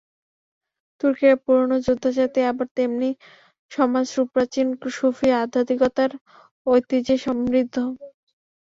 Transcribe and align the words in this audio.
তুর্কিরা 1.01 1.35
পুরোনো 1.43 1.75
যোদ্ধা 1.87 2.09
জাতি, 2.17 2.39
আবার 2.51 2.67
তেমনি 2.77 3.09
সমাজ 3.71 4.05
সুপ্রাচীন 4.15 4.67
সুফি 4.97 5.27
আধ্যাত্মিকতার 5.41 6.11
ঐতিহ্যে 6.67 7.15
সমৃদ্ধ। 7.25 7.75